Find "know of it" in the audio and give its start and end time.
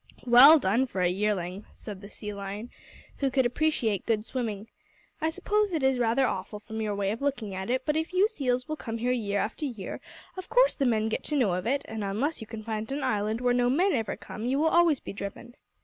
11.37-11.83